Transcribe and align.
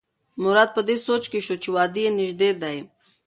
مراد 0.43 0.69
په 0.75 0.81
دې 0.87 0.95
سوچ 1.05 1.23
کې 1.31 1.39
شو 1.45 1.55
چې 1.63 1.69
واده 1.75 1.99
یې 2.05 2.11
نژدې 2.19 2.49
دی. 2.61 2.77